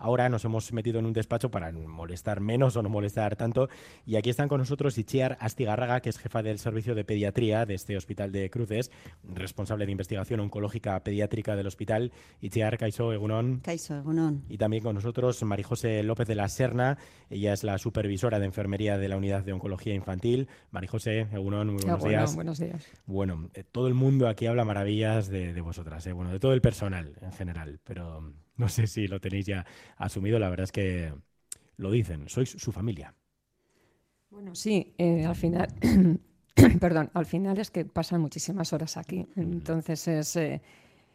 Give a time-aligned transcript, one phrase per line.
[0.00, 3.68] Ahora nos hemos metido en un despacho para molestar menos o no molestar tanto.
[4.06, 7.74] Y aquí están con nosotros Ichiar Astigarraga, que es jefa del servicio de pediatría de
[7.74, 8.90] este hospital de Cruces,
[9.22, 12.12] responsable de investigación oncológica pediátrica del hospital.
[12.40, 13.60] Ichiar Caiso Egunon.
[13.60, 14.42] Caiso Egunon.
[14.48, 16.96] Y también con nosotros Marijose López de la Serna.
[17.28, 20.48] Ella es la supervisora de enfermería de la unidad de oncología infantil.
[20.70, 22.34] Marijose Egunon, muy buenos días.
[22.34, 22.86] Buenos días.
[23.04, 26.62] Bueno, eh, todo el mundo aquí habla maravillas de, vosotras, eh, bueno, de todo el
[26.62, 29.66] personal en general, pero no sé si lo tenéis ya
[29.96, 30.38] asumido.
[30.38, 31.12] La verdad es que
[31.78, 33.14] lo dicen, sois su familia.
[34.28, 35.68] Bueno, sí, eh, al final,
[36.80, 39.26] perdón, al final es que pasan muchísimas horas aquí.
[39.34, 40.60] Entonces es, eh,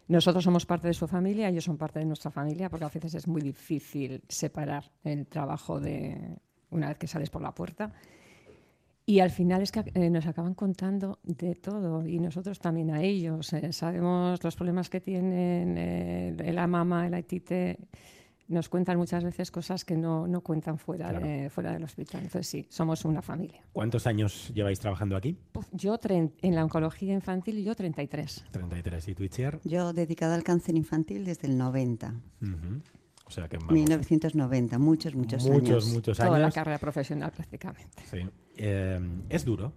[0.07, 3.13] nosotros somos parte de su familia, ellos son parte de nuestra familia, porque a veces
[3.13, 6.17] es muy difícil separar el trabajo de
[6.71, 7.93] una vez que sales por la puerta.
[9.07, 13.03] Y al final es que eh, nos acaban contando de todo y nosotros también a
[13.03, 13.51] ellos.
[13.71, 17.77] sabemos los problemas que tienen la mamá, el ITT
[18.47, 22.21] nos cuentan muchas veces cosas que no, no cuentan fuera, de, fuera del hospital.
[22.21, 23.63] Entonces sí, somos una familia.
[23.73, 25.37] ¿Cuántos años lleváis trabajando aquí?
[25.71, 28.45] yo en la oncología infantil yo 33.
[28.51, 29.07] 33.
[29.07, 29.23] ¿Y tú,
[29.63, 32.13] Yo dedicada al cáncer infantil desde el 90.
[33.27, 35.61] O sea que 1990, muchos, muchos, años.
[35.61, 36.29] Muchos, muchos años.
[36.29, 38.03] Toda la carrera profesional prácticamente.
[38.09, 38.19] Sí.
[38.57, 39.73] Eh, ¿Es duro?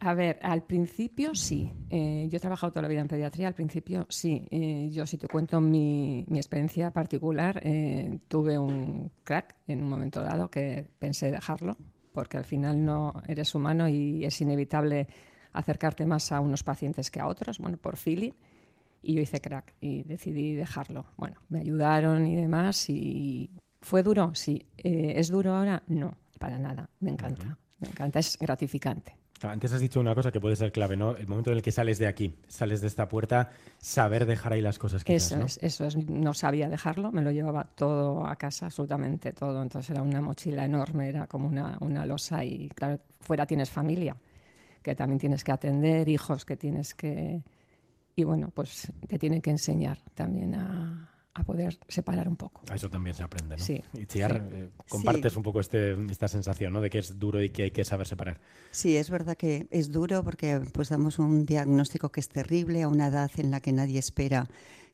[0.00, 1.70] A ver, al principio sí.
[1.90, 4.46] Eh, yo he trabajado toda la vida en pediatría, al principio sí.
[4.50, 10.22] Eh, yo si te cuento mi, experiencia particular, eh, tuve un crack en un momento
[10.22, 11.76] dado que pensé dejarlo,
[12.12, 15.08] porque al final no eres humano y es inevitable
[15.52, 18.32] acercarte más a unos pacientes que a otros, bueno, por feeling.
[19.02, 21.06] Y yo hice crack y decidí dejarlo.
[21.16, 24.66] Bueno, me ayudaron y demás y fue duro, sí.
[24.76, 25.82] ¿Es duro ahora?
[25.86, 26.88] No, para nada.
[27.00, 27.56] Me encanta.
[27.78, 29.16] Me encanta, es gratificante.
[29.42, 31.14] Antes has dicho una cosa que puede ser clave, ¿no?
[31.14, 34.62] El momento en el que sales de aquí, sales de esta puerta, saber dejar ahí
[34.62, 35.04] las cosas.
[35.04, 35.96] que eso es, eso es.
[36.08, 39.62] No sabía dejarlo, me lo llevaba todo a casa, absolutamente todo.
[39.62, 44.16] Entonces era una mochila enorme, era como una, una losa y claro, fuera tienes familia,
[44.82, 47.42] que también tienes que atender, hijos que tienes que...
[48.18, 52.62] Y bueno, pues te tienen que enseñar también a, a poder separar un poco.
[52.70, 53.62] A eso también se aprende, ¿no?
[53.62, 53.82] Sí.
[53.92, 56.80] Y Chiar, eh, compartes un poco este, esta sensación, ¿no?
[56.80, 58.40] De que es duro y que hay que saber separar.
[58.70, 62.88] Sí, es verdad que es duro porque pues damos un diagnóstico que es terrible a
[62.88, 64.48] una edad en la que nadie espera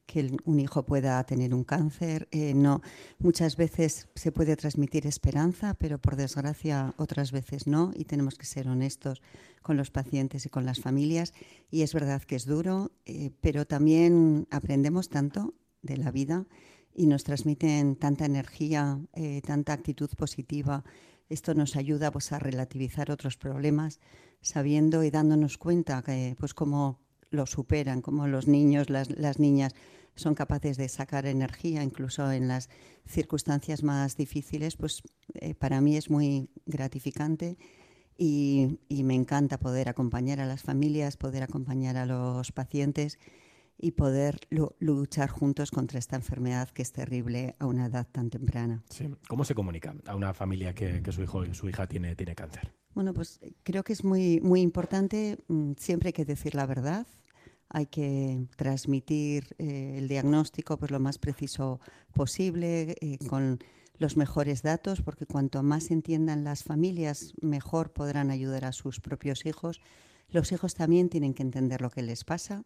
[0.06, 2.26] que un hijo pueda tener un cáncer.
[2.32, 2.82] Eh, no,
[3.18, 8.46] muchas veces se puede transmitir esperanza, pero por desgracia otras veces no, y tenemos que
[8.46, 9.22] ser honestos
[9.62, 11.32] con los pacientes y con las familias.
[11.70, 16.46] Y es verdad que es duro, eh, pero también aprendemos tanto de la vida
[16.94, 20.84] y nos transmiten tanta energía, eh, tanta actitud positiva.
[21.28, 24.00] Esto nos ayuda pues, a relativizar otros problemas,
[24.40, 27.00] sabiendo y dándonos cuenta que pues cómo
[27.30, 29.74] lo superan, cómo los niños, las, niñas
[30.14, 32.68] son capaces de sacar energía, incluso en las
[33.06, 35.02] circunstancias más difíciles, pues
[35.34, 37.56] eh, para mí es muy gratificante
[38.18, 43.18] y me encanta poder acompañar a las familias, poder acompañar a los pacientes
[43.78, 44.38] y poder
[44.78, 48.82] luchar juntos contra esta enfermedad que es terrible a una edad tan temprana.
[49.28, 52.72] ¿Cómo se comunica a una familia que, su hijo y su hija tiene, tiene cáncer?
[52.94, 57.06] Bueno, pues creo que es muy, muy importante, mm, siempre hay que decir la verdad,
[57.70, 61.80] hay que transmitir eh, el diagnóstico pues, lo más preciso
[62.12, 63.58] posible, eh, con
[63.96, 69.46] los mejores datos, porque cuanto más entiendan las familias, mejor podrán ayudar a sus propios
[69.46, 69.80] hijos.
[70.28, 72.62] Los hijos también tienen que entender lo que les pasa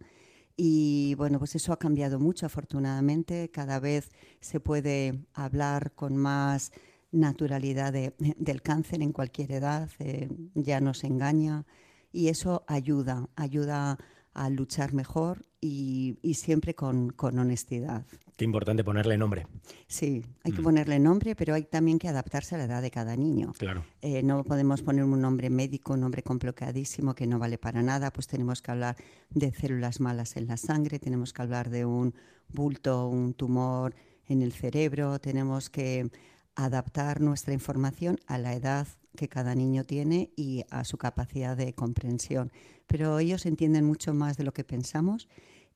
[0.56, 3.50] y bueno, pues eso ha cambiado mucho, afortunadamente.
[3.50, 6.72] Cada vez se puede hablar con más
[7.12, 11.64] naturalidad del cáncer en cualquier edad, eh, ya no se engaña
[12.12, 13.98] y eso ayuda, ayuda
[14.32, 18.04] a luchar mejor y, siempre con, honestidad.
[18.36, 19.46] Qué importante ponerle nombre.
[19.86, 20.64] Sí, hay que mm.
[20.64, 23.54] ponerle nombre, pero hay también que adaptarse a la edad de cada niño.
[23.58, 23.84] Claro.
[24.02, 28.12] Eh, no podemos poner un nombre médico, un nombre complicadísimo que no vale para nada,
[28.12, 28.96] pues tenemos que hablar
[29.30, 32.14] de células malas en la sangre, tenemos que hablar de un
[32.48, 33.94] bulto, un tumor
[34.28, 36.10] en el cerebro, tenemos que
[36.56, 38.86] adaptar nuestra información a la edad
[39.16, 42.52] que cada niño tiene y a su capacidad de comprensión.
[42.86, 45.26] Pero ellos entienden mucho más de lo que pensamos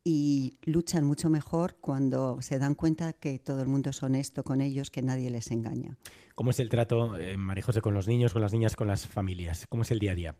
[0.04, 4.60] y luchan mucho mejor cuando se dan cuenta que todo el mundo es honesto con
[4.60, 5.96] ellos, que nadie les engaña.
[6.34, 9.06] ¿Cómo es el trato, eh, María José, con los niños, con las niñas, con las
[9.06, 9.66] familias?
[9.68, 10.36] ¿Cómo es el día a día?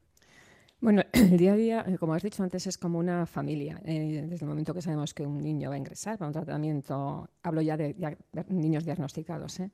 [0.80, 3.80] Bueno, el día a día, eh, como has dicho antes, es como una familia.
[3.84, 7.28] Eh, desde el momento que sabemos que un niño va a ingresar para un tratamiento,
[7.42, 7.94] hablo ya de,
[8.48, 9.70] niños diagnosticados, ¿eh?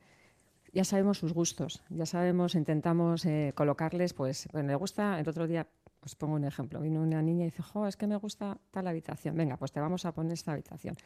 [0.77, 5.47] ya sabemos sus gustos, ya sabemos, intentamos eh, colocarles, pues, bueno, le gusta, el otro
[5.47, 5.67] día,
[6.07, 8.87] os pongo un ejemplo, vino una niña y dice, jo, es que me gusta tal
[8.87, 10.97] habitación, venga, pues te vamos a poner esta habitación.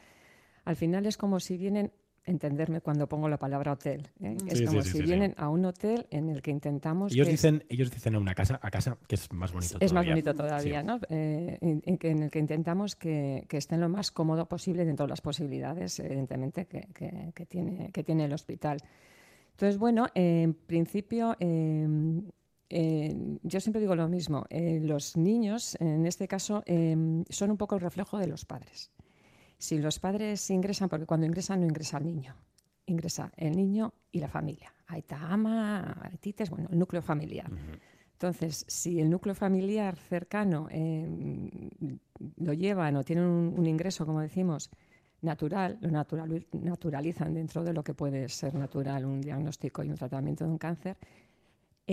[0.64, 1.90] Al final es como si vienen
[2.26, 4.08] entenderme cuando pongo la palabra hotel.
[4.22, 4.36] ¿eh?
[4.46, 7.12] es como si vienen a un hotel en el que intentamos.
[7.12, 9.78] Ellos dicen, ellos dicen a una casa, a casa, que es más bonito.
[9.80, 11.00] Es más bonito todavía, ¿no?
[11.08, 15.98] Eh, en, el que intentamos que, estén lo más cómodo posible dentro de las posibilidades,
[15.98, 18.78] evidentemente, que, tiene, que tiene el hospital.
[19.52, 21.36] Entonces, bueno, en principio.
[22.70, 27.74] Yo siempre digo lo mismo, eh, los niños, en este caso, em, son un poco
[27.74, 28.92] el reflejo de los padres.
[29.58, 32.36] Si los padres ingresan, porque cuando ingresan no ingresa el niño,
[32.86, 34.72] ingresa el niño y la familia.
[34.86, 37.50] Aita ama, tites, bueno, el núcleo familiar.
[38.12, 41.50] Entonces, si el núcleo familiar cercano em,
[42.36, 44.70] lo llevan o tienen un, ingreso, como decimos,
[45.22, 50.44] natural, lo naturalizan dentro de lo que puede ser natural un diagnóstico y un tratamiento
[50.44, 50.96] de un cáncer,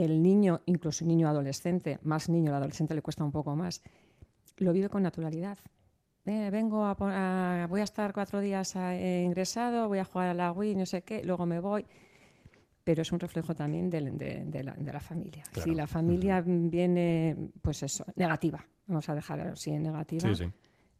[0.03, 3.81] el niño, incluso niño adolescente, más niño, el adolescente le cuesta un poco más,
[4.57, 5.57] lo vive con naturalidad
[6.51, 10.75] vengo a, voy a estar cuatro días eh, ingresado, voy a jugar a la Wii,
[10.75, 11.85] no sé qué, luego me voy.
[12.83, 15.43] Pero es un reflejo también de, la, familia.
[15.51, 20.29] Si la familia viene, pues eso, negativa, vamos a dejar así en negativa,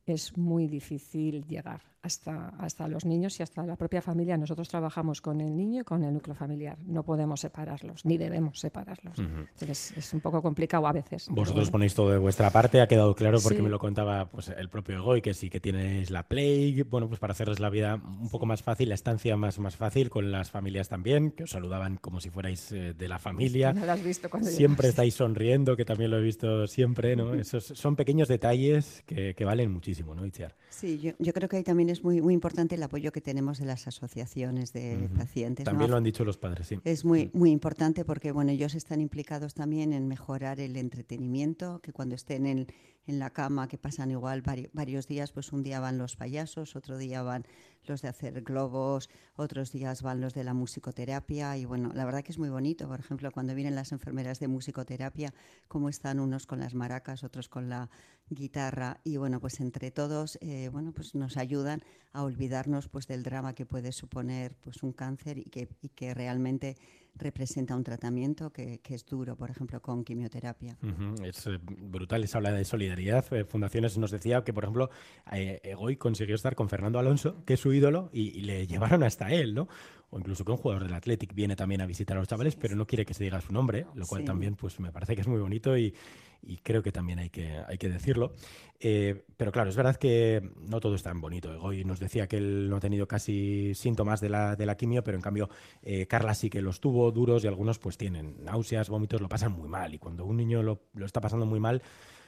[0.07, 4.38] es muy difícil llegar hasta, hasta los niños y hasta la propia familia.
[4.38, 6.77] Nosotros trabajamos con el niño y con el núcleo familiar.
[6.86, 9.18] No podemos separarlos, ni debemos separarlos.
[9.62, 11.27] es un poco complicado a veces.
[11.30, 14.69] Vosotros ponéis todo de vuestra parte, ha quedado claro porque me lo contaba pues, el
[14.69, 18.30] propio Egoy, que sí que tienes la Play, bueno, pues para hacerles la vida un
[18.30, 21.98] poco más fácil, la estancia más, más fácil, con las familias también, que os saludaban
[21.98, 23.74] como si fuerais eh, de la familia.
[23.74, 27.33] No lo has visto cuando Siempre estáis sonriendo, que también lo he visto siempre, ¿no?
[27.33, 30.55] Esos son pequeños detalles que, que valen muchísimo, ¿no, Itziar?
[30.69, 33.59] Sí, yo, yo creo que ahí también es muy, muy importante el apoyo que tenemos
[33.59, 35.65] de las asociaciones de pacientes.
[35.65, 36.79] También lo han dicho los padres, sí.
[36.83, 41.94] Es muy, muy importante porque bueno, ellos están implicados también en mejorar el entretenimiento, que
[41.94, 42.67] cuando estén en,
[43.07, 46.97] en la cama, que pasan igual varios días, pues un día van los payasos, otro
[46.97, 47.45] día van
[47.85, 52.21] los de hacer globos, otros días van los de la musicoterapia y bueno, la verdad
[52.21, 55.33] que es muy bonito, por ejemplo, cuando vienen las enfermeras de musicoterapia,
[55.69, 57.89] cómo están unos con las maracas, otros con la
[58.29, 61.81] guitarra y bueno, pues entre todos, eh, bueno, pues nos ayudan
[62.13, 66.13] a olvidarnos pues del drama que puede suponer pues un cáncer y que, y que
[66.13, 66.75] realmente
[67.18, 70.77] representa un tratamiento que, es duro, por ejemplo, con quimioterapia.
[71.24, 73.25] Es eh, brutal esa habla de solidaridad.
[73.33, 74.89] Eh, Fundaciones nos decía que, por ejemplo,
[75.31, 79.53] eh, consiguió estar con Fernando Alonso, que es su ídolo, y, le llevaron hasta él,
[79.53, 79.68] ¿no?
[80.09, 82.75] O incluso que un jugador del Athletic viene también a visitar a los chavales, pero
[82.75, 85.27] no quiere que se diga su nombre, lo cual también pues me parece que es
[85.27, 85.94] muy bonito y,
[86.42, 88.33] y creo que también hay que, hay que decirlo.
[88.80, 91.50] Eh, pero claro, es verdad que no todo es tan bonito.
[91.62, 95.04] Hoy nos decía que él no ha tenido casi síntomas de la, de la quimio,
[95.04, 95.50] pero en cambio
[95.81, 99.51] eh, Carla sí que los tuvo duros y algunos pues tienen náuseas, vómitos, lo pasan
[99.51, 99.94] muy mal.
[99.94, 101.81] Y cuando un niño lo, lo está pasando muy mal,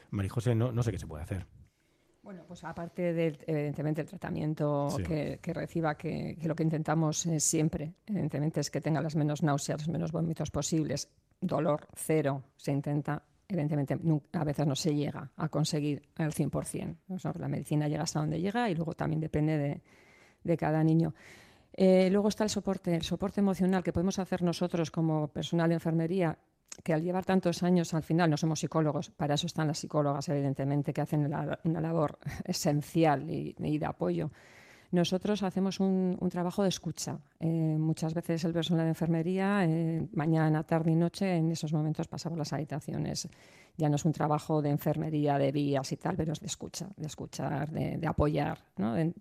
[0.09, 1.45] Marijose, no, no sé qué se puede hacer.
[2.21, 8.59] Bueno, pues aparte del, evidentemente, el tratamiento que, reciba, que, lo que intentamos siempre, evidentemente,
[8.59, 13.97] es que tenga las menos náuseas, los menos vómitos posibles, dolor cero, se intenta evidentemente
[14.33, 17.39] a veces no se llega a conseguir al 100%.
[17.39, 19.81] la medicina llega hasta donde llega y luego también depende
[20.43, 21.15] de, cada niño.
[21.73, 25.75] Eh, luego está el soporte, el soporte emocional que podemos hacer nosotros como personal de
[25.75, 26.37] enfermería,
[26.83, 30.29] que al llevar tantos años al final no somos psicólogos, para eso están las psicólogas
[30.29, 34.31] evidentemente, que hacen una labor esencial y de apoyo
[34.91, 37.19] nosotros hacemos un, trabajo de escucha.
[37.39, 42.07] Eh, muchas veces el personal de enfermería, eh, mañana, tarde y noche, en esos momentos
[42.07, 43.29] pasamos las habitaciones.
[43.77, 46.89] Ya no es un trabajo de enfermería, de vías y tal, pero es de escucha,
[46.97, 48.59] de escuchar, de, apoyar.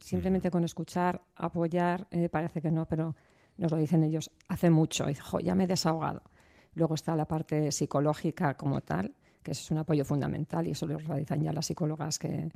[0.01, 3.15] simplemente con escuchar, apoyar, eh, parece que no, pero
[3.59, 5.07] nos lo dicen ellos hace mucho.
[5.11, 6.23] Y ya me he desahogado.
[6.79, 10.97] Luego está la parte psicológica como tal, que es un apoyo fundamental y eso lo
[10.99, 12.49] realizan ya las psicólogas que,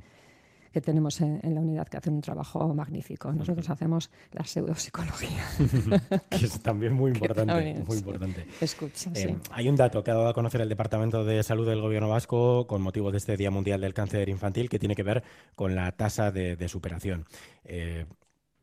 [0.71, 3.33] que tenemos en, la unidad que hacen un trabajo magnífico.
[3.33, 5.45] Nosotros hacemos la pseudopsicología.
[6.29, 7.83] que es también muy importante.
[7.85, 8.47] muy importante.
[8.61, 11.81] Escucha, eh, Hay un dato que ha dado a conocer el Departamento de Salud del
[11.81, 15.21] Gobierno Vasco con motivo de este Día Mundial del Cáncer Infantil que tiene que ver
[15.55, 17.25] con la tasa de, superación.
[17.65, 18.05] Eh,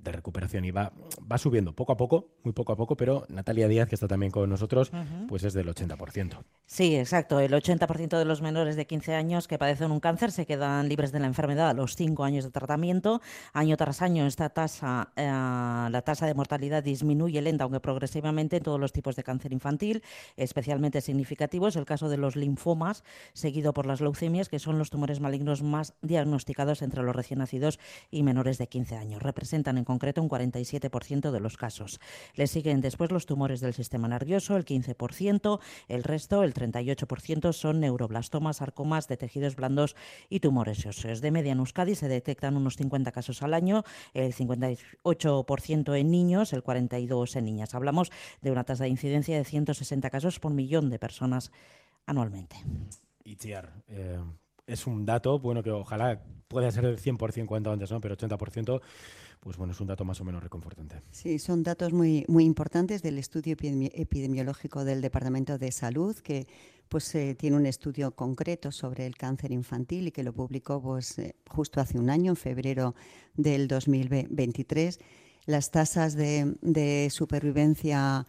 [0.02, 0.92] de recuperación y va,
[1.30, 4.33] va subiendo poco a poco, muy poco a poco, pero Natalia Díaz, que está también
[4.33, 4.90] con nosotros,
[5.28, 6.38] pues es del 80%.
[6.66, 7.40] Sí, exacto.
[7.40, 11.11] El 80% de los menores de 15 años que padecen un cáncer se quedan libres
[11.11, 13.21] de la enfermedad a los 5 años de tratamiento.
[13.52, 18.62] Año tras año esta tasa, eh, la tasa de mortalidad disminuye lenta, aunque progresivamente, en
[18.62, 20.02] todos los tipos de cáncer infantil.
[20.37, 23.02] Especialmente significativo es el caso de los linfomas,
[23.33, 27.80] seguido por las leucemias, que son los tumores malignos más diagnosticados entre los recién nacidos
[28.11, 29.23] y menores de 15 años.
[29.23, 31.99] Representan en concreto un 47% de los casos.
[32.35, 37.80] Le siguen después los tumores del sistema nervioso, el 15%, el resto, el 38% son
[37.80, 39.97] neuroblastomas, sarcomas de tejidos blandos
[40.28, 41.20] y tumores óseos.
[41.20, 43.82] De media en Euskadi se detectan unos 50 casos al año,
[44.14, 47.75] el 58% en niños, el 42% en niñas.
[47.75, 51.50] Hablamos de una tasa de incidencia de 160 casos por millón de personas
[52.06, 52.56] anualmente.
[53.25, 54.20] Itziar, eh,
[54.70, 58.00] es un dato, bueno, que ojalá pueda ser del 100% cuanto antes, ¿no?
[58.00, 58.80] Pero 80%,
[59.40, 61.02] pues bueno, es un dato más o menos reconfortante.
[61.11, 66.47] Sí, son datos muy, muy importantes del estudio epidemiológico del Departamento de Salud, que
[66.88, 71.18] pues eh, tiene un estudio concreto sobre el cáncer infantil y que lo publicó pues,
[71.18, 72.94] eh, justo hace un año, en febrero
[73.35, 74.99] del 2023.
[75.47, 78.26] Las tasas de, de supervivencia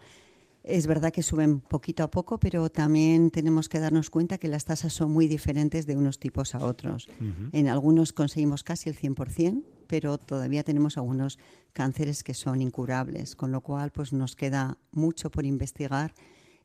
[0.63, 4.65] es verdad que suben poquito a poco, pero también tenemos que darnos cuenta que las
[4.65, 7.07] tasas son muy diferentes de unos tipos a otros.
[7.51, 11.37] En algunos conseguimos casi el 100%, pero todavía tenemos algunos
[11.73, 16.13] cánceres que son incurables, con lo cual pues nos queda mucho por investigar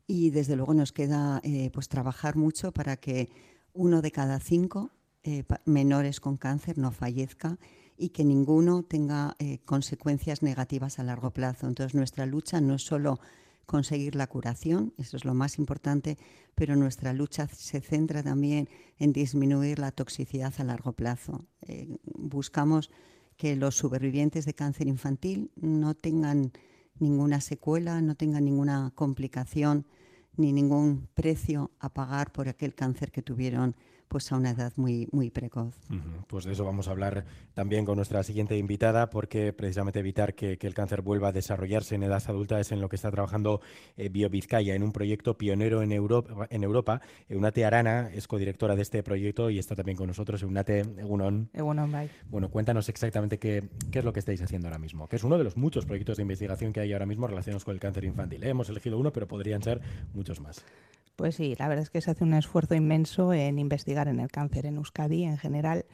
[0.07, 3.29] y desde luego nos queda eh, pues trabajar mucho para que
[3.73, 4.93] uno de cada cinco
[5.25, 7.59] eh, menores con cáncer no fallezca
[7.99, 11.67] y que ninguno tenga eh, consecuencias negativas a largo plazo.
[11.67, 13.19] Entonces nuestra lucha no es solo
[13.67, 16.17] conseguir la curación, eso es lo más importante,
[16.55, 18.69] pero nuestra lucha se centra también
[18.99, 21.45] en disminuir la toxicidad a largo plazo.
[21.63, 22.91] Eh, buscamos
[23.37, 26.53] que los supervivientes de cáncer infantil no tengan
[26.99, 29.87] ninguna secuela, no tengan ninguna complicación
[30.37, 33.75] ni ningún precio a pagar por aquel cáncer que tuvieron
[34.09, 35.75] pues a una edad muy, muy precoz.
[36.27, 40.59] Pues de eso vamos a hablar también con nuestra siguiente invitada, porque precisamente evitar que,
[40.61, 43.61] el cáncer vuelva a desarrollarse en edad adulta es en lo que está trabajando
[43.97, 46.47] eh, BioVizcaya, en un proyecto pionero en Europa.
[46.51, 47.01] En Europa.
[47.29, 50.43] Eunate Arana es codirectora de este proyecto y está también con nosotros.
[50.43, 51.51] Eunate, Egunon.
[51.53, 52.11] Egunon, bye.
[52.29, 55.39] Bueno, cuéntanos exactamente qué, qué, es lo que estáis haciendo ahora mismo, que es uno
[55.39, 58.43] de los muchos proyectos de investigación que hay ahora mismo relacionados con el cáncer infantil.
[58.43, 58.49] ¿eh?
[58.49, 59.81] Hemos elegido uno, pero podrían ser
[60.15, 60.65] muchos más.
[61.17, 64.31] Pues sí, la verdad es que se hace un esfuerzo inmenso en investigar en el
[64.31, 65.87] cáncer en Euskadi en general.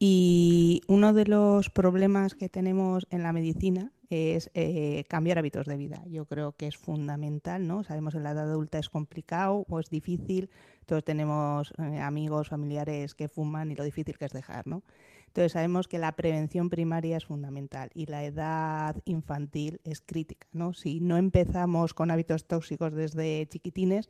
[0.00, 5.76] Y uno de los problemas que tenemos en la medicina es eh, cambiar hábitos de
[5.76, 6.02] vida.
[6.06, 7.84] Yo creo que es fundamental, ¿no?
[7.84, 10.50] Sabemos que la edad adulta es complicado o es difícil.
[10.86, 14.82] Todos tenemos eh, amigos, familiares que fuman y lo difícil que es dejar, ¿no?
[15.28, 20.48] Entonces sabemos que la prevención primaria es fundamental y la edad infantil es crítica.
[20.52, 20.72] ¿no?
[20.72, 24.08] Si no empezamos con hábitos tóxicos desde chiquitines,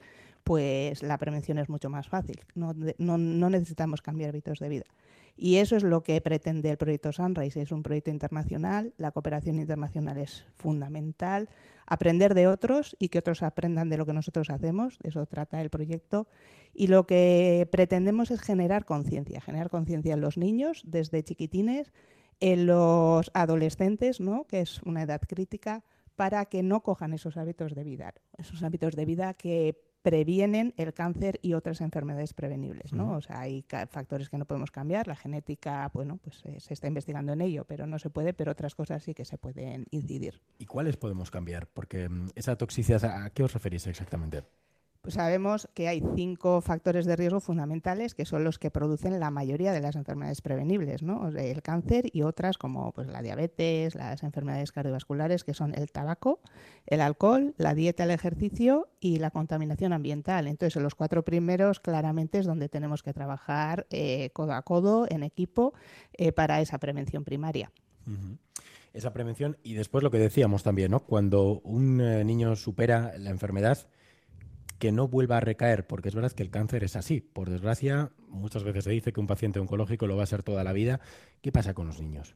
[0.48, 2.40] pues la prevención es mucho más fácil.
[2.54, 4.86] No, no necesitamos cambiar hábitos de vida.
[5.36, 7.60] Y eso es lo que pretende el proyecto Sunrise.
[7.60, 11.50] Es un proyecto internacional, la cooperación internacional es fundamental,
[11.84, 15.68] aprender de otros y que otros aprendan de lo que nosotros hacemos, eso trata el
[15.68, 16.28] proyecto.
[16.72, 21.92] Y lo que pretendemos es generar conciencia, generar conciencia en los niños desde chiquitines,
[22.40, 24.46] en los adolescentes, ¿no?
[24.46, 25.84] que es una edad crítica,
[26.16, 30.94] para que no cojan esos hábitos de vida, esos hábitos de vida que previenen el
[30.94, 33.16] cáncer y otras enfermedades prevenibles, ¿no?
[33.16, 36.86] O sea, hay factores que no podemos cambiar, la genética, bueno, pues eh, se está
[36.86, 40.40] investigando en ello, pero no se puede, pero otras cosas sí que se pueden incidir.
[40.58, 41.66] ¿Y cuáles podemos cambiar?
[41.66, 44.44] Porque mm, esa toxicidad, ¿a qué os referís exactamente?
[45.00, 49.30] Pues sabemos que hay cinco factores de riesgo fundamentales que son los que producen la
[49.30, 51.28] mayoría de las enfermedades prevenibles, ¿no?
[51.28, 56.40] El cáncer y otras como pues, la diabetes, las enfermedades cardiovasculares, que son el tabaco,
[56.86, 60.48] el alcohol, la dieta, el ejercicio y la contaminación ambiental.
[60.48, 65.22] Entonces, los cuatro primeros claramente es donde tenemos que trabajar eh, codo a codo, en
[65.22, 65.74] equipo,
[66.14, 67.70] eh, para esa prevención primaria.
[68.92, 71.00] Esa prevención y después lo que decíamos también, ¿no?
[71.00, 73.86] Cuando un eh, niño supera la enfermedad,
[74.78, 77.20] que no vuelva a recaer, porque es verdad que el cáncer es así.
[77.20, 80.64] Por desgracia, muchas veces se dice que un paciente oncológico lo va a ser toda
[80.64, 81.00] la vida.
[81.42, 82.34] ¿Qué pasa con los niños?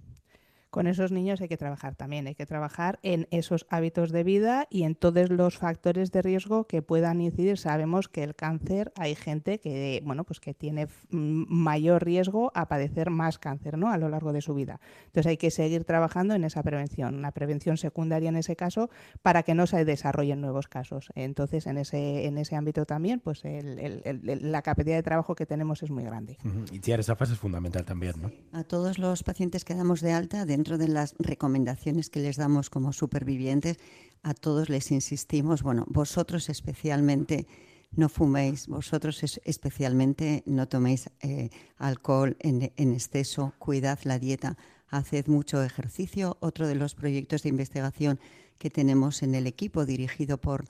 [0.73, 4.67] Con esos niños hay que trabajar también, hay que trabajar en esos hábitos de vida
[4.71, 7.59] y en todos los factores de riesgo que puedan incidir.
[7.59, 13.11] Sabemos que el cáncer hay gente que bueno, pues que tiene mayor riesgo a padecer
[13.11, 13.91] más cáncer, ¿no?
[13.91, 14.81] a lo largo de su vida.
[15.05, 18.88] Entonces hay que seguir trabajando en esa prevención, una prevención secundaria en ese caso
[19.21, 21.11] para que no se desarrollen nuevos casos.
[21.14, 25.91] Entonces en ese en ese ámbito también pues la capacidad de trabajo que tenemos es
[25.91, 26.38] muy grande.
[26.73, 28.33] Y tirar esa fase es fundamental también, ¿no?
[28.59, 32.37] A todos los pacientes que damos de alta de dentro de las recomendaciones que les
[32.37, 33.78] damos como supervivientes,
[34.23, 37.49] a todos les insistimos, bueno, vosotros especialmente
[37.97, 44.57] no fuméis, vosotros especialmente no toméis eh, alcohol en, en exceso, cuidad la dieta,
[44.88, 46.37] haced mucho ejercicio.
[46.38, 48.21] Otro de los proyectos de investigación
[48.59, 50.64] que tenemos en el equipo dirigido por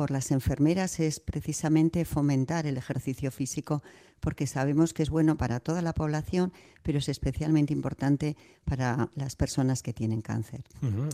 [0.00, 3.82] por las enfermeras es precisamente fomentar el ejercicio físico
[4.18, 9.36] porque sabemos que es bueno para toda la población, pero es especialmente importante para las
[9.36, 10.62] personas que tienen cáncer.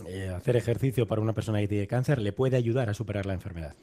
[0.07, 3.33] Eh, hacer ejercicio para una persona que tiene cáncer le puede ayudar a superar la
[3.33, 3.75] enfermedad.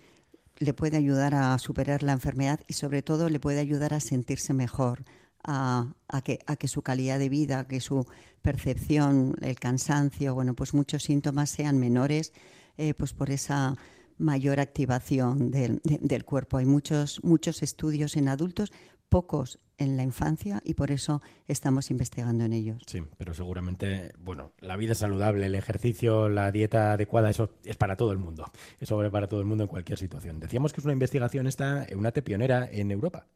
[0.56, 4.54] le puede ayudar a superar la enfermedad y sobre todo le puede ayudar a sentirse
[4.54, 5.04] mejor,
[5.42, 5.92] a,
[6.24, 8.06] que, a que su calidad de vida, que su
[8.40, 12.32] percepción, el cansancio, bueno, pues muchos síntomas sean menores,
[12.78, 13.76] eh, pues por esa
[14.18, 16.58] mayor activación del, del, cuerpo.
[16.58, 18.72] Hay muchos, muchos estudios en adultos,
[19.08, 22.82] pocos en la infancia y por eso estamos investigando en ellos.
[22.86, 27.96] Sí, pero seguramente, bueno, la vida saludable, el ejercicio, la dieta adecuada, eso es para
[27.96, 28.50] todo el mundo.
[28.80, 30.40] Eso vale para todo el mundo en cualquier situación.
[30.40, 33.26] Decíamos que es una investigación esta, una pionera en Europa.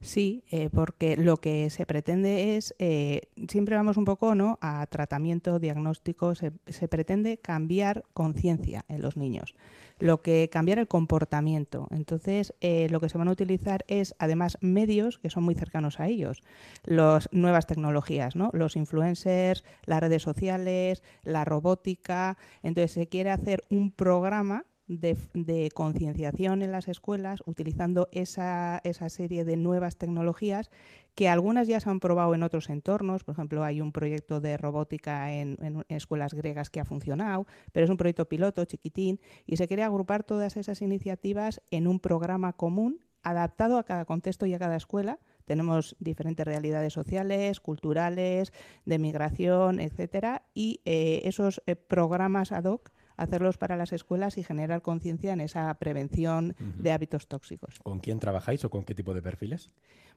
[0.00, 4.58] Sí, eh, porque lo que se pretende es, eh, siempre vamos un poco ¿no?
[4.60, 6.50] a tratamiento, diagnóstico, se,
[6.88, 9.54] pretende cambiar conciencia en los niños,
[10.02, 11.86] lo que cambiar el comportamiento.
[11.92, 16.00] Entonces, eh, lo que se van a utilizar es además medios que son muy cercanos
[16.00, 16.42] a ellos,
[16.82, 18.50] las nuevas tecnologías, ¿no?
[18.52, 22.36] los influencers, las redes sociales, la robótica.
[22.64, 29.44] Entonces, se quiere hacer un programa de, concienciación en las escuelas utilizando esa, esa, serie
[29.44, 30.70] de nuevas tecnologías
[31.14, 33.24] que algunas ya se han probado en otros entornos.
[33.24, 37.90] Por ejemplo, hay un proyecto de robótica en, escuelas griegas que ha funcionado, pero es
[37.90, 43.00] un proyecto piloto chiquitín y se quiere agrupar todas esas iniciativas en un programa común
[43.22, 45.20] adaptado a cada contexto y a cada escuela.
[45.44, 48.52] Tenemos diferentes realidades sociales, culturales,
[48.84, 52.90] de migración, etcétera, y eh, esos eh, programas ad hoc
[53.22, 57.78] hacerlos para las escuelas y generar conciencia en esa prevención de hábitos tóxicos.
[57.82, 59.70] ¿Con quién trabajáis o con qué tipo de perfiles?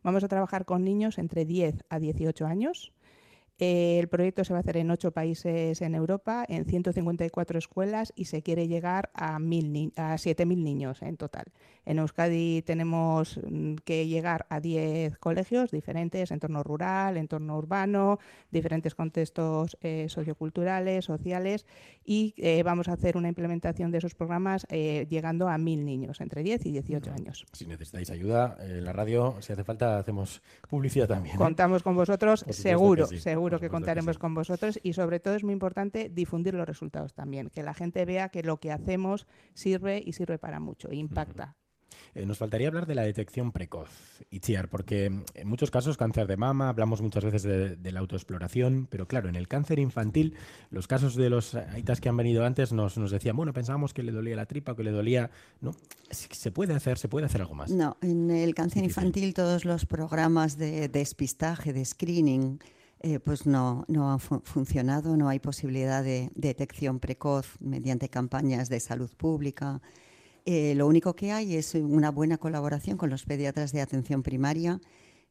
[0.03, 2.93] Vamos a trabajar con niños entre 10 a 18 años
[3.57, 8.11] eh, el proyecto se va a hacer en ocho países en Europa, en 154 escuelas
[8.15, 11.45] y se quiere llegar a, mil a 7.000 niños en total.
[11.85, 18.19] En Euskadi tenemos mm, que llegar a 10 colegios diferentes, entorno rural, entorno urbano,
[18.51, 21.65] diferentes contextos eh, socioculturales, sociales
[22.03, 26.43] y eh, vamos a hacer una implementación de esos programas llegando a mil niños entre
[26.43, 27.45] 10 y 18 años.
[27.53, 31.37] Si necesitáis ayuda, en la radio, si hace falta, hacemos publicidad también.
[31.37, 35.53] Contamos con vosotros, seguro, seguro seguro que contaremos con vosotros y sobre todo es muy
[35.53, 40.13] importante difundir los resultados también, que la gente vea que lo que hacemos sirve y
[40.13, 41.55] sirve para mucho, impacta.
[42.15, 43.89] Eh, nos faltaría hablar de la detección precoz,
[44.31, 49.07] Itziar, porque en muchos casos cáncer de mama, hablamos muchas veces de, la autoexploración, pero
[49.07, 50.33] claro, en el cáncer infantil,
[50.71, 54.01] los casos de los aitas que han venido antes nos, nos decían, bueno, pensábamos que
[54.01, 55.29] le dolía la tripa, que le dolía...
[55.61, 55.75] ¿no?
[56.09, 57.69] ¿Se puede hacer, se puede hacer algo más?
[57.69, 62.59] No, en el cáncer infantil todos los programas de despistaje, de screening,
[63.01, 68.79] eh, pues no, no han funcionado, no hay posibilidad de, detección precoz mediante campañas de
[68.79, 69.81] salud pública.
[70.45, 74.79] Eh, lo único que hay es una buena colaboración con los pediatras de atención primaria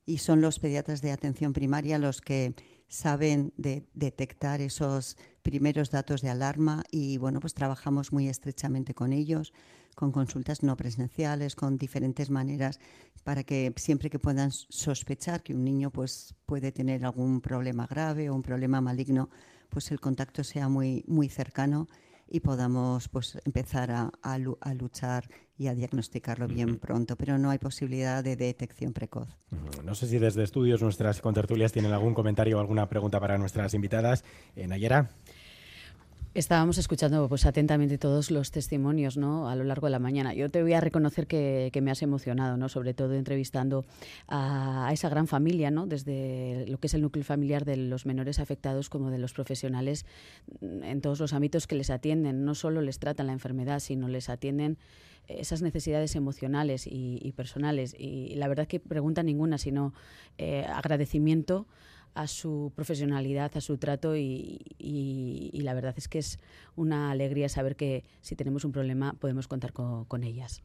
[0.07, 2.55] y son los pediatras de atención primaria los que
[2.89, 9.53] saben detectar esos primeros datos de alarma y bueno, pues trabajamos muy estrechamente con ellos,
[9.95, 12.81] con consultas no presenciales, con diferentes maneras
[13.25, 18.29] para que siempre que puedan sospechar que un niño pues puede tener algún problema grave
[18.29, 19.31] o un problema maligno,
[19.71, 21.89] pues el contacto sea muy muy cercano
[22.29, 27.59] y podamos pues empezar a, a, luchar y a diagnosticarlo bien pronto, pero no hay
[27.59, 29.29] posibilidad de detección precoz.
[29.85, 33.75] No sé si desde estudios nuestras contertulias tienen algún comentario o alguna pregunta para nuestras
[33.75, 34.25] invitadas.
[34.57, 35.11] Eh, Nayera.
[36.35, 39.49] Estábamos escuchando pues atentamente todos los testimonios ¿no?
[39.49, 40.35] a lo largo de la mañana.
[40.35, 42.69] Yo te voy a reconocer que, me has emocionado, ¿no?
[42.69, 43.85] sobre todo entrevistando
[44.27, 45.87] a, esa gran familia, ¿no?
[45.87, 50.07] desde lo que es el núcleo familiar de los menores afectados como de los profesionales
[50.61, 52.45] en todos los ámbitos que les atienden.
[52.45, 54.77] No solo les tratan la enfermedad, sino les atienden
[55.29, 57.95] esas necesidades emocionales y, personales.
[57.97, 59.95] Y, la verdad que pregunta ninguna, sino
[60.39, 61.69] eh, agradecimiento
[62.15, 66.39] a su profesionalidad, a su trato y, la verdad es que es
[66.77, 70.63] una alegría saber que si tenemos un problema podemos contar con, ellas.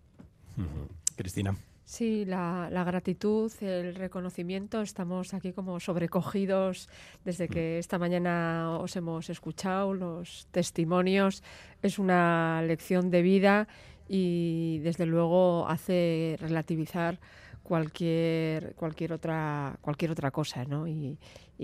[1.16, 1.56] Cristina.
[1.86, 6.88] Sí, la, gratitud, el reconocimiento, estamos aquí como sobrecogidos
[7.26, 11.42] desde que esta mañana os hemos escuchado, los testimonios,
[11.82, 13.68] es una lección de vida
[14.08, 17.20] y desde luego hace relativizar
[17.70, 20.88] cualquier cualquier otra cualquier otra cosa ¿no?
[20.88, 21.20] y,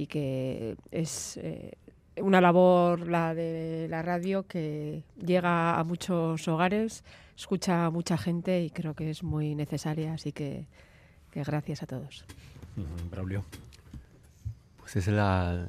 [0.07, 1.79] que es eh,
[2.17, 7.03] una labor la de la radio que llega a muchos hogares
[7.35, 10.67] escucha a mucha gente y creo que es muy necesaria así que,
[11.33, 12.23] gracias a todos
[13.09, 13.43] Braulio
[14.77, 15.67] pues es la,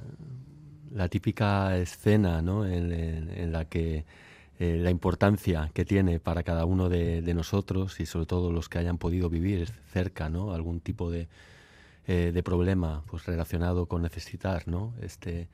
[1.09, 2.67] típica escena ¿no?
[2.67, 4.05] en la que
[4.59, 8.79] eh, la importancia que tiene para cada uno de, nosotros y sobre todo los que
[8.79, 10.53] hayan podido vivir cerca ¿no?
[10.53, 11.29] algún tipo de,
[12.07, 14.95] eh, de problema pues, relacionado con necesitar ¿no?
[15.03, 15.49] este,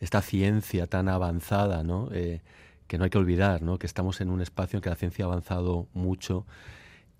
[0.00, 2.08] esta ciencia tan avanzada ¿no?
[2.12, 2.40] Eh,
[2.86, 3.78] que no hay que olvidar ¿no?
[3.78, 6.46] que estamos en un espacio en que la ciencia ha avanzado mucho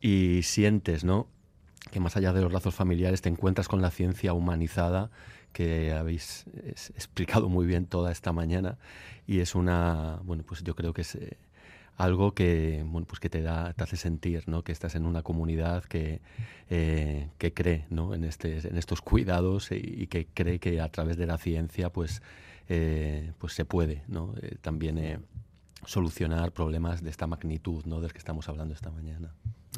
[0.00, 1.26] y sientes, ¿no?
[1.90, 5.10] Que más allá de los lazos familiares te encuentras con la ciencia humanizada
[5.56, 6.44] que habéis
[6.94, 8.76] explicado muy bien toda esta mañana
[9.26, 11.38] y es una, bueno, pues yo creo que es eh,
[11.96, 14.62] algo que, bueno, pues que te, da, te hace sentir ¿no?
[14.62, 16.20] que estás en una comunidad que,
[16.68, 18.12] eh, que cree ¿no?
[18.12, 22.20] en, este, en estos cuidados y, que cree que a través de la ciencia pues,
[22.68, 24.34] eh, pues se puede ¿no?
[24.60, 25.24] también
[25.86, 28.02] solucionar problemas de esta magnitud ¿no?
[28.02, 29.32] del que estamos hablando esta mañana.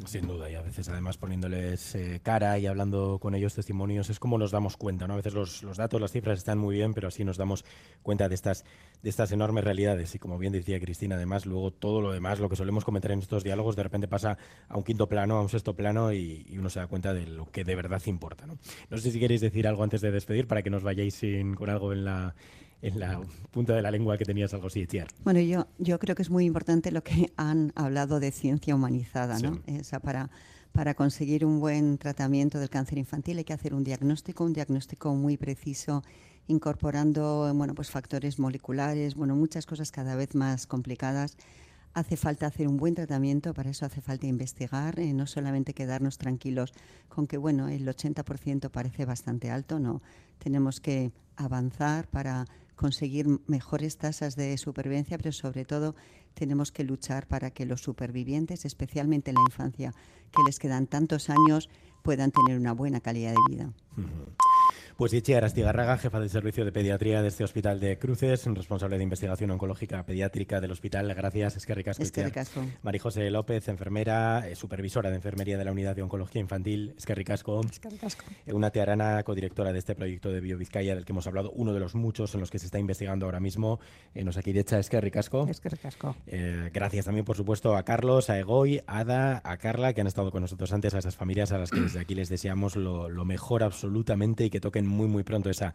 [0.05, 4.19] Sin duda, y a veces además poniéndoles eh, cara y hablando con ellos testimonios es
[4.19, 5.13] como nos damos cuenta, ¿no?
[5.13, 7.65] A veces los, los, datos, las cifras están muy bien, pero así nos damos
[8.01, 8.63] cuenta de estas,
[9.03, 10.15] de estas enormes realidades.
[10.15, 13.19] Y como bien decía Cristina, además, luego todo lo demás, lo que solemos comentar en
[13.19, 16.69] estos diálogos, de repente pasa a un quinto plano, a un sexto plano y, uno
[16.69, 18.57] se da cuenta de lo que de verdad importa, ¿no?
[18.89, 21.69] No sé si queréis decir algo antes de despedir para que nos vayáis sin, con
[21.69, 22.35] algo en la
[22.81, 24.87] en la punta de la lengua que tenías algo así.
[25.23, 29.39] Bueno, yo, yo creo que es muy importante lo que han hablado de ciencia humanizada,
[29.39, 29.61] ¿no?
[30.01, 30.29] para,
[30.71, 35.13] para conseguir un buen tratamiento del cáncer infantil hay que hacer un diagnóstico, un diagnóstico
[35.13, 36.03] muy preciso,
[36.47, 41.37] incorporando bueno, pues factores moleculares, bueno, muchas cosas cada vez más complicadas.
[41.95, 46.19] Hace falta hacer un buen tratamiento, para eso hace falta investigar, eh, no solamente quedarnos
[46.19, 46.71] tranquilos
[47.07, 50.01] con que bueno, el 80% parece bastante alto, no.
[50.37, 52.45] Tenemos que avanzar para
[52.79, 55.95] conseguir mejores tasas de supervivencia, pero sobre todo
[56.33, 59.93] tenemos que luchar para que los supervivientes, especialmente en la infancia,
[60.31, 61.69] que les quedan tantos años,
[62.03, 63.73] puedan tener una buena calidad de vida.
[64.99, 69.03] Pues Itziar Astigarraga, jefa del servicio de pediatría de este hospital de Cruces, responsable de
[69.05, 71.07] investigación oncológica pediátrica del hospital.
[71.15, 72.03] Gracias, es que ricasco.
[72.03, 72.65] Es que ricasco.
[72.81, 76.95] María José López, enfermera, eh, supervisora de enfermería de la unidad de oncología infantil.
[76.97, 77.61] Es que ricasco.
[77.61, 78.25] Es que ricasco.
[78.45, 81.79] Eh, una Tearana, codirectora de este proyecto de BioVizcaya del que hemos hablado, uno de
[81.79, 83.79] los muchos en los que se está investigando ahora mismo.
[84.13, 85.47] Eh, nos aquí de hecha, es que ricasco.
[85.49, 86.13] Es que ricasco.
[86.73, 90.29] gracias también, por supuesto, a Carlos, a Egoy, a Ada, a Carla, que han estado
[90.29, 93.23] con nosotros antes, a esas familias a las que desde aquí les deseamos lo, lo
[93.23, 95.73] mejor absolutamente y que toquen muy, muy pronto esa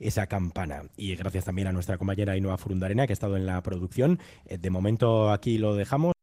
[0.00, 0.84] esa campana.
[0.96, 4.18] Y gracias también a nuestra compañera Ainhoa Furundarena, que ha estado en la producción.
[4.46, 6.17] Eh, de momento aquí lo dejamos.